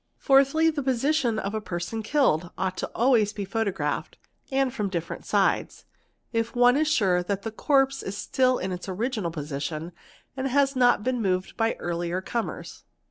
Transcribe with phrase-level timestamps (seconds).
[0.17, 4.17] Fourthly, the position of a person killed ought always' i0 be photographed
[4.51, 5.85] and from different sides,
[6.33, 9.91] if one is sure that the corpse )still in its original position
[10.35, 12.83] and has not been moved by earlier comers.